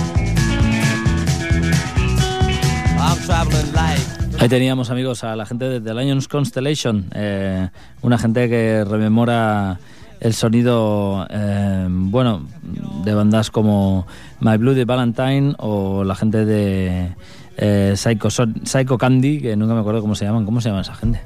I'm 3.00 3.18
traveling 3.26 3.74
light. 3.74 4.08
Ahí 4.40 4.50
teníamos, 4.50 4.90
amigos, 4.90 5.24
a 5.24 5.36
la 5.36 5.46
gente 5.46 5.66
de 5.66 5.82
The 5.82 5.94
Lions 5.94 6.28
Constellation, 6.28 7.12
eh, 7.14 7.70
una 8.02 8.18
gente 8.18 8.50
que 8.50 8.84
rememora 8.84 9.78
el 10.22 10.34
sonido, 10.34 11.28
eh, 11.30 11.88
bueno, 11.90 12.46
de 13.04 13.14
bandas 13.14 13.50
como 13.50 14.06
My 14.40 14.56
Bloody 14.58 14.84
Valentine 14.84 15.56
o 15.58 16.04
la 16.04 16.16
gente 16.16 16.46
de 16.46 17.10
eh, 17.58 17.94
Psycho, 17.96 18.30
Psycho 18.30 18.98
Candy, 18.98 19.42
que 19.42 19.56
nunca 19.56 19.74
me 19.74 19.82
acuerdo 19.82 20.00
cómo 20.00 20.16
se 20.16 20.26
llaman. 20.26 20.46
¿Cómo 20.46 20.62
se 20.62 20.70
llama 20.70 20.82
esa 20.82 20.94
gente? 20.94 21.22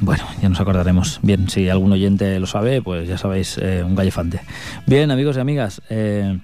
Bueno, 0.00 0.24
ya 0.40 0.48
nos 0.48 0.58
acordaremos. 0.58 1.20
Bien, 1.22 1.48
si 1.48 1.68
algún 1.68 1.92
oyente 1.92 2.38
lo 2.40 2.46
sabe, 2.46 2.80
pues 2.80 3.06
ya 3.08 3.18
sabéis, 3.18 3.58
eh, 3.58 3.82
un 3.84 3.94
gallefante. 3.94 4.40
Bien, 4.86 5.10
amigos 5.10 5.36
y 5.36 5.40
amigas, 5.40 5.82
eh, 5.90 6.38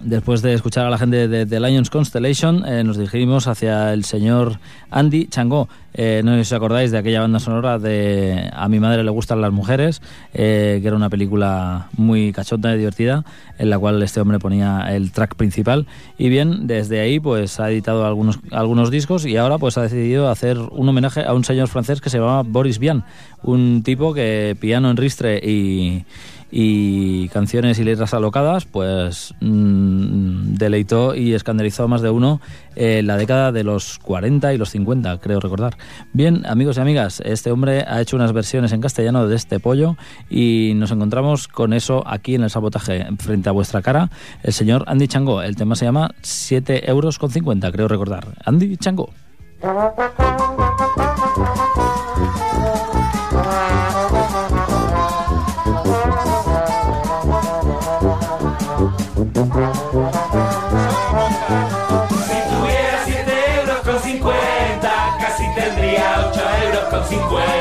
después 0.00 0.42
de 0.42 0.54
escuchar 0.54 0.86
a 0.86 0.90
la 0.90 0.98
gente 0.98 1.28
de 1.28 1.46
The 1.46 1.60
Lions 1.60 1.90
Constellation, 1.90 2.64
eh, 2.66 2.84
nos 2.84 2.96
dirigimos 2.96 3.46
hacia 3.46 3.92
el 3.92 4.04
señor 4.04 4.58
Andy 4.90 5.26
Changó. 5.28 5.68
Eh, 5.94 6.20
no 6.24 6.32
sé 6.32 6.44
si 6.44 6.54
os 6.54 6.58
acordáis 6.58 6.90
de 6.90 6.98
aquella 6.98 7.20
banda 7.20 7.38
sonora 7.38 7.78
de 7.78 8.50
A 8.52 8.68
mi 8.68 8.80
madre 8.80 9.02
le 9.02 9.10
gustan 9.10 9.40
las 9.40 9.52
mujeres, 9.52 10.02
eh, 10.34 10.78
que 10.82 10.86
era 10.86 10.96
una 10.96 11.08
película 11.08 11.88
muy 11.96 12.32
cachonda 12.32 12.74
y 12.74 12.78
divertida, 12.78 13.24
en 13.58 13.70
la 13.70 13.78
cual 13.78 14.02
este 14.02 14.20
hombre 14.20 14.38
ponía 14.38 14.94
el 14.94 15.10
track 15.12 15.36
principal. 15.36 15.86
Y 16.18 16.28
bien, 16.28 16.66
desde 16.66 17.00
ahí 17.00 17.18
pues 17.18 17.58
ha 17.60 17.70
editado 17.70 18.06
algunos, 18.06 18.38
algunos 18.50 18.90
discos 18.90 19.24
y 19.24 19.36
ahora 19.36 19.58
pues 19.58 19.78
ha 19.78 19.82
decidido 19.82 20.28
hacer 20.28 20.58
un 20.58 20.88
homenaje 20.88 21.24
a 21.24 21.32
un 21.32 21.44
señor 21.44 21.68
francés 21.68 22.00
que 22.00 22.10
se 22.10 22.18
llamaba 22.18 22.42
Boris 22.42 22.78
Vian, 22.78 23.04
un 23.42 23.82
tipo 23.82 24.12
que 24.12 24.56
piano 24.60 24.90
en 24.90 24.96
ristre 24.96 25.38
y 25.42 26.04
y 26.50 27.28
canciones 27.28 27.78
y 27.78 27.84
letras 27.84 28.14
alocadas, 28.14 28.64
pues 28.64 29.34
mm, 29.40 30.54
deleitó 30.54 31.14
y 31.14 31.34
escandalizó 31.34 31.84
a 31.84 31.88
más 31.88 32.02
de 32.02 32.10
uno 32.10 32.40
en 32.76 33.06
la 33.06 33.16
década 33.16 33.52
de 33.52 33.64
los 33.64 33.98
40 33.98 34.52
y 34.54 34.58
los 34.58 34.70
50, 34.70 35.18
creo 35.18 35.40
recordar. 35.40 35.76
Bien, 36.12 36.44
amigos 36.46 36.76
y 36.76 36.80
amigas, 36.80 37.20
este 37.24 37.50
hombre 37.50 37.84
ha 37.86 38.00
hecho 38.00 38.16
unas 38.16 38.32
versiones 38.32 38.72
en 38.72 38.80
castellano 38.80 39.26
de 39.26 39.36
este 39.36 39.60
pollo 39.60 39.96
y 40.30 40.72
nos 40.76 40.90
encontramos 40.90 41.48
con 41.48 41.72
eso 41.72 42.02
aquí 42.06 42.34
en 42.34 42.42
el 42.42 42.50
sabotaje, 42.50 43.06
frente 43.18 43.48
a 43.48 43.52
vuestra 43.52 43.82
cara, 43.82 44.10
el 44.42 44.52
señor 44.52 44.84
Andy 44.86 45.08
Chango. 45.08 45.42
El 45.42 45.56
tema 45.56 45.74
se 45.74 45.84
llama 45.84 46.10
7 46.22 46.88
euros 46.90 47.18
con 47.18 47.30
50, 47.30 47.72
creo 47.72 47.88
recordar. 47.88 48.26
Andy 48.44 48.76
Chango. 48.76 49.10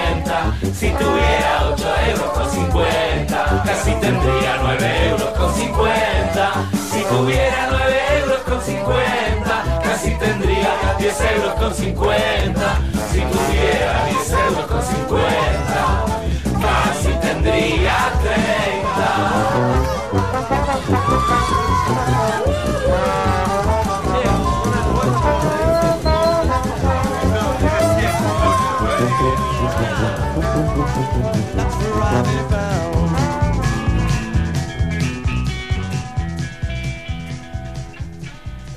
50. 0.06 0.58
Si 0.74 0.89
tuviera 0.91 1.70
8 1.74 1.88
euros 2.10 2.32
con 2.32 2.51
50, 2.51 3.64
casi 3.66 3.91
tendría 3.93 4.58
9 4.62 5.10
euros 5.10 5.30
con 5.38 5.53
50. 5.53 6.51
Si 6.91 7.01
tuviera 7.03 7.68
9 7.72 8.20
euros 8.22 8.39
con 8.39 8.62
50, 8.62 9.82
casi 9.84 10.16
tendría 10.16 10.95
10 10.99 11.22
euros 11.22 11.53
con 11.56 11.74
50. 11.74 12.80
Si 13.12 13.22
tuviera 13.22 14.06
10 14.06 14.32
euros 14.32 14.66
con 14.66 14.82
50, 14.84 16.06
casi 16.62 17.10
tendría 17.22 18.14
30. 18.22 18.45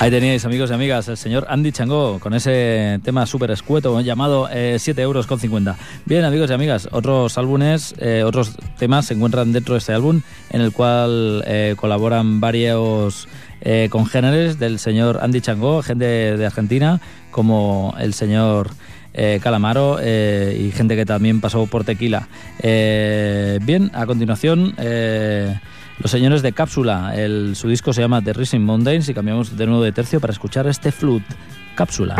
Ahí 0.00 0.12
teníais, 0.12 0.44
amigos 0.44 0.70
y 0.70 0.74
amigas, 0.74 1.08
el 1.08 1.16
señor 1.16 1.46
Andy 1.48 1.72
Changó 1.72 2.20
con 2.20 2.32
ese 2.32 3.00
tema 3.02 3.26
súper 3.26 3.50
escueto 3.50 4.00
llamado 4.00 4.48
eh, 4.48 4.76
7 4.78 5.02
euros 5.02 5.26
con 5.26 5.40
50. 5.40 5.76
Bien, 6.04 6.24
amigos 6.24 6.50
y 6.50 6.52
amigas, 6.52 6.88
otros 6.92 7.36
álbumes, 7.36 7.96
eh, 7.98 8.22
otros 8.24 8.52
temas 8.78 9.06
se 9.06 9.14
encuentran 9.14 9.52
dentro 9.52 9.74
de 9.74 9.78
este 9.78 9.92
álbum 9.92 10.22
en 10.50 10.60
el 10.60 10.72
cual 10.72 11.42
eh, 11.48 11.74
colaboran 11.76 12.40
varios 12.40 13.28
eh, 13.60 13.88
congéneres 13.90 14.60
del 14.60 14.78
señor 14.78 15.18
Andy 15.20 15.40
Changó, 15.40 15.82
gente 15.82 16.04
de 16.04 16.46
Argentina, 16.46 17.00
como 17.32 17.92
el 17.98 18.14
señor 18.14 18.70
Calamaro 19.42 19.98
y 20.00 20.70
gente 20.70 20.94
que 20.94 21.04
también 21.04 21.40
pasó 21.40 21.66
por 21.66 21.82
Tequila. 21.82 22.28
Bien, 22.62 23.90
a 23.92 24.06
continuación... 24.06 24.76
los 25.98 26.10
señores 26.10 26.42
de 26.42 26.52
Cápsula, 26.52 27.12
el, 27.16 27.56
su 27.56 27.68
disco 27.68 27.92
se 27.92 28.00
llama 28.00 28.22
The 28.22 28.32
Rising 28.32 28.60
Mountains 28.60 29.08
y 29.08 29.14
cambiamos 29.14 29.56
de 29.56 29.66
nuevo 29.66 29.82
de 29.82 29.92
tercio 29.92 30.20
para 30.20 30.32
escuchar 30.32 30.66
este 30.66 30.92
flute. 30.92 31.34
Cápsula. 31.74 32.16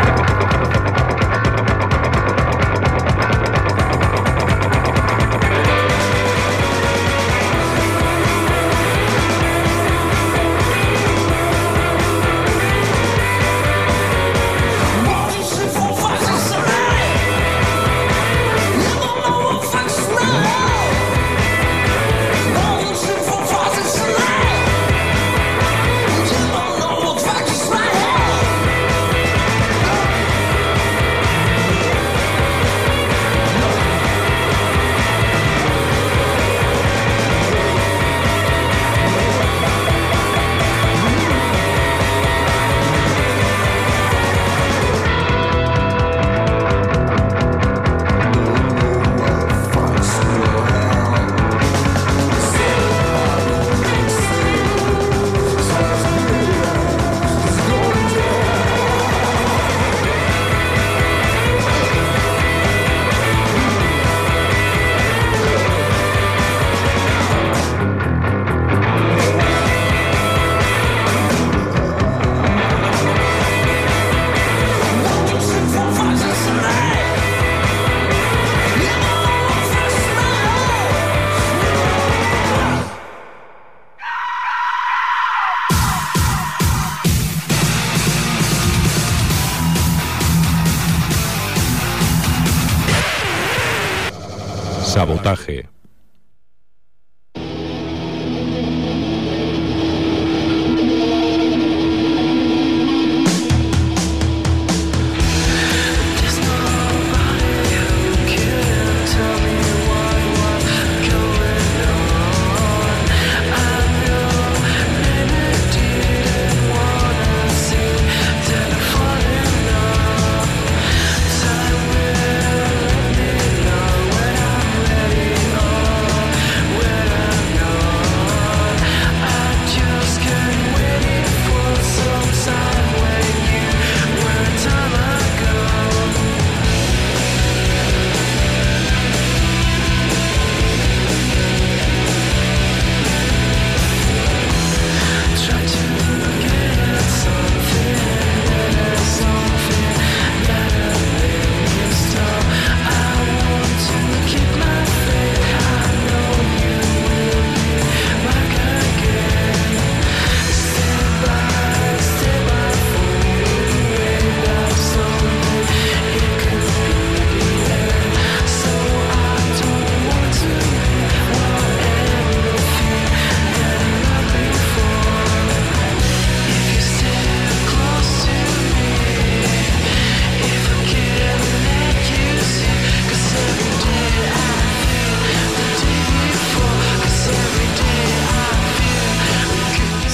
Sabotaje. 95.35 95.68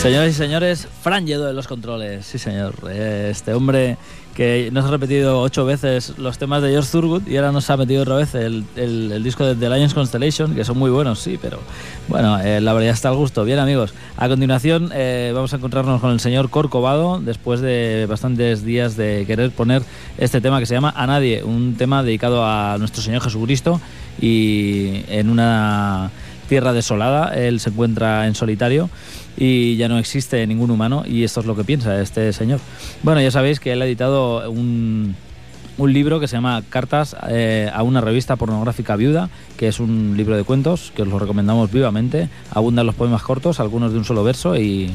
Señoras 0.05 0.29
y 0.29 0.33
señores, 0.33 0.87
Fran 1.01 1.25
Lledó 1.25 1.45
de 1.45 1.53
los 1.53 1.65
controles, 1.67 2.27
sí 2.27 2.37
señor. 2.37 2.75
Este 2.91 3.55
hombre 3.55 3.97
que 4.35 4.69
nos 4.71 4.85
ha 4.85 4.91
repetido 4.91 5.41
ocho 5.41 5.65
veces 5.65 6.19
los 6.19 6.37
temas 6.37 6.61
de 6.61 6.69
George 6.69 6.91
Thurgood 6.91 7.27
y 7.27 7.37
ahora 7.37 7.51
nos 7.51 7.67
ha 7.71 7.75
metido 7.75 8.03
otra 8.03 8.17
vez 8.17 8.35
el 8.35 9.23
disco 9.23 9.43
de 9.43 9.55
The 9.55 9.67
Lions 9.67 9.95
Constellation, 9.95 10.53
que 10.53 10.63
son 10.63 10.77
muy 10.77 10.91
buenos, 10.91 11.17
sí, 11.21 11.39
pero 11.41 11.57
bueno, 12.07 12.39
eh, 12.39 12.61
la 12.61 12.73
verdad 12.73 12.91
está 12.91 13.09
al 13.09 13.15
gusto. 13.15 13.45
Bien 13.45 13.57
amigos, 13.57 13.95
a 14.15 14.27
continuación 14.27 14.91
eh, 14.93 15.31
vamos 15.33 15.53
a 15.53 15.55
encontrarnos 15.55 15.99
con 15.99 16.11
el 16.11 16.19
señor 16.19 16.51
Corcovado 16.51 17.19
después 17.19 17.59
de 17.61 18.05
bastantes 18.07 18.63
días 18.63 18.95
de 18.95 19.23
querer 19.25 19.49
poner 19.49 19.81
este 20.19 20.39
tema 20.39 20.59
que 20.59 20.67
se 20.67 20.75
llama 20.75 20.93
A 20.95 21.07
Nadie, 21.07 21.43
un 21.43 21.77
tema 21.77 22.03
dedicado 22.03 22.45
a 22.45 22.77
nuestro 22.77 23.01
Señor 23.01 23.23
Jesucristo 23.23 23.81
y 24.21 25.03
en 25.07 25.31
una 25.31 26.11
tierra 26.47 26.73
desolada, 26.73 27.33
él 27.33 27.59
se 27.59 27.71
encuentra 27.71 28.27
en 28.27 28.35
solitario 28.35 28.91
y 29.37 29.75
ya 29.77 29.87
no 29.87 29.97
existe 29.97 30.45
ningún 30.47 30.71
humano 30.71 31.03
y 31.05 31.23
esto 31.23 31.41
es 31.41 31.45
lo 31.45 31.55
que 31.55 31.63
piensa 31.63 32.01
este 32.01 32.31
señor. 32.33 32.59
Bueno, 33.03 33.21
ya 33.21 33.31
sabéis 33.31 33.59
que 33.59 33.73
él 33.73 33.81
ha 33.81 33.85
editado 33.85 34.49
un, 34.49 35.15
un 35.77 35.93
libro 35.93 36.19
que 36.19 36.27
se 36.27 36.35
llama 36.35 36.63
Cartas 36.69 37.15
eh, 37.29 37.69
a 37.73 37.83
una 37.83 38.01
revista 38.01 38.35
pornográfica 38.35 38.95
viuda, 38.95 39.29
que 39.57 39.67
es 39.67 39.79
un 39.79 40.13
libro 40.15 40.37
de 40.37 40.43
cuentos 40.43 40.91
que 40.95 41.01
os 41.01 41.07
lo 41.07 41.19
recomendamos 41.19 41.71
vivamente. 41.71 42.29
Abundan 42.51 42.85
los 42.85 42.95
poemas 42.95 43.23
cortos, 43.23 43.59
algunos 43.59 43.91
de 43.91 43.97
un 43.97 44.05
solo 44.05 44.23
verso 44.23 44.55
y 44.55 44.91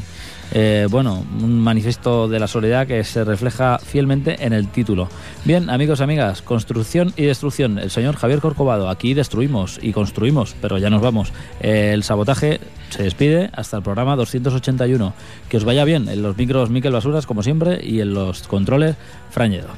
eh, 0.52 0.86
bueno, 0.90 1.24
un 1.40 1.60
manifiesto 1.60 2.28
de 2.28 2.40
la 2.40 2.46
soledad 2.46 2.86
que 2.86 3.04
se 3.04 3.24
refleja 3.24 3.78
fielmente 3.78 4.44
en 4.44 4.52
el 4.52 4.68
título. 4.68 5.08
Bien, 5.44 5.70
amigos 5.70 6.00
amigas, 6.00 6.42
construcción 6.42 7.12
y 7.16 7.24
destrucción. 7.24 7.78
El 7.78 7.90
señor 7.90 8.16
Javier 8.16 8.40
Corcovado, 8.40 8.88
aquí 8.88 9.14
destruimos 9.14 9.78
y 9.80 9.92
construimos, 9.92 10.56
pero 10.60 10.78
ya 10.78 10.90
nos 10.90 11.02
vamos. 11.02 11.32
El 11.60 12.02
sabotaje 12.02 12.60
se 12.90 13.04
despide 13.04 13.50
hasta 13.52 13.76
el 13.76 13.82
programa 13.82 14.16
281. 14.16 15.14
Que 15.48 15.56
os 15.56 15.64
vaya 15.64 15.84
bien 15.84 16.08
en 16.08 16.22
los 16.22 16.36
micros 16.36 16.70
Miquel 16.70 16.92
Basuras, 16.92 17.26
como 17.26 17.42
siempre, 17.42 17.80
y 17.82 18.00
en 18.00 18.14
los 18.14 18.46
controles 18.48 18.96
Frañedo. 19.30 19.68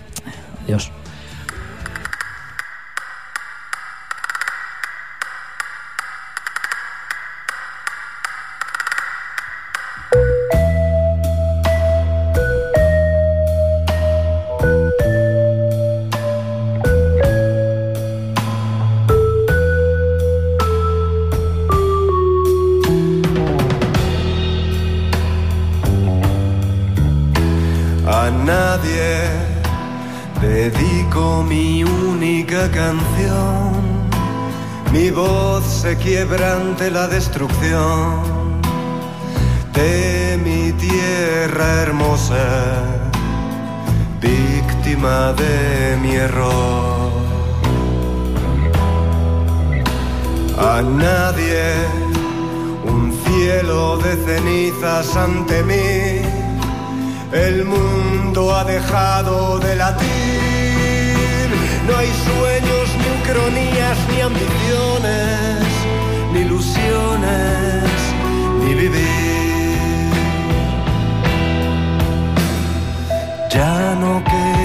Adiós. 0.64 0.90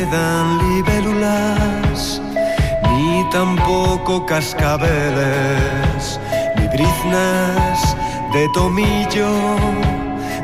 Quedan 0.10 0.58
libélulas, 0.60 2.22
ni 2.84 3.26
tampoco 3.32 4.26
cascabeles, 4.26 6.20
ni 6.58 6.68
briznas 6.68 7.96
de 8.34 8.48
tomillo 8.54 9.28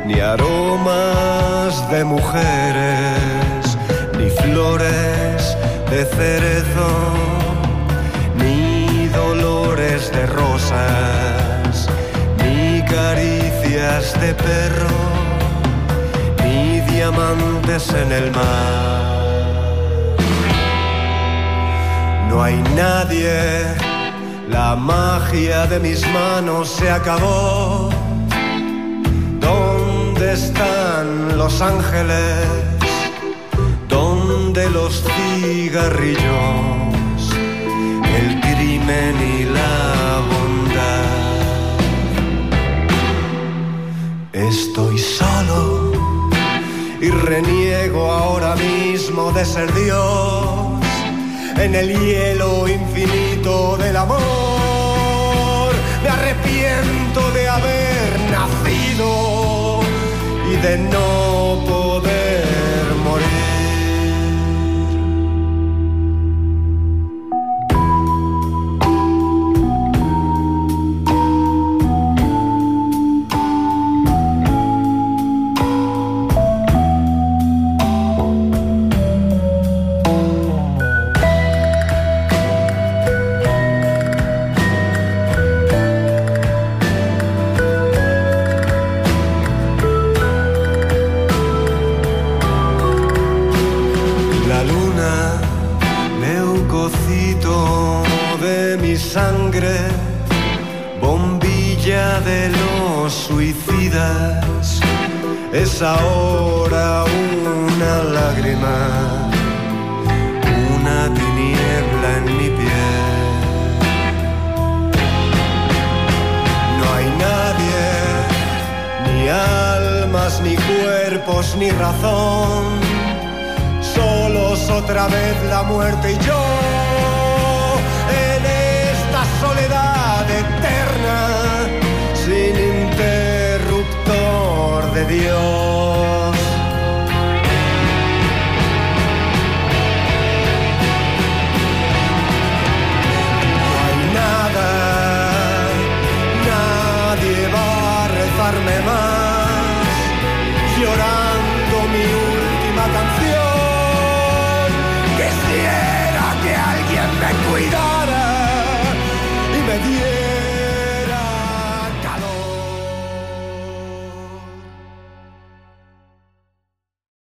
ni 0.06 0.20
aromas 0.20 1.88
de 1.90 2.04
mujeres, 2.04 3.78
ni 4.18 4.28
flores 4.30 5.56
de 5.90 6.04
cerezo, 6.04 6.90
ni 8.36 9.08
dolores 9.08 10.10
de 10.12 10.26
rosas, 10.26 11.88
ni 12.42 12.82
caricias 12.82 14.12
de 14.20 14.34
perro, 14.34 14.98
ni 16.42 16.80
diamantes 16.80 17.88
en 17.94 18.12
el 18.12 18.30
mar. 18.30 19.23
No 22.34 22.42
hay 22.42 22.60
nadie, 22.74 23.62
la 24.50 24.74
magia 24.74 25.68
de 25.68 25.78
mis 25.78 26.04
manos 26.12 26.68
se 26.68 26.90
acabó. 26.90 27.90
¿Dónde 29.38 30.32
están 30.32 31.38
los 31.38 31.62
ángeles? 31.62 32.48
¿Dónde 33.88 34.68
los 34.68 35.04
cigarrillos? 35.04 36.22
El 38.18 38.40
crimen 38.40 39.14
y 39.38 39.44
la 39.44 40.20
bondad. 40.32 41.04
Estoy 44.32 44.98
solo 44.98 45.92
y 47.00 47.10
reniego 47.10 48.10
ahora 48.10 48.56
mismo 48.56 49.30
de 49.30 49.44
ser 49.44 49.72
Dios 49.72 50.83
en 51.58 51.74
el 51.74 51.88
hielo 51.98 52.68
infinito 52.68 53.76
del 53.76 53.96
amor. 53.96 55.72
Me 56.02 56.08
arrepiento 56.08 57.30
de 57.32 57.48
haber 57.48 58.20
nacido 58.30 59.80
y 60.50 60.56
de 60.56 60.78
no 60.78 61.64
poder 61.66 61.83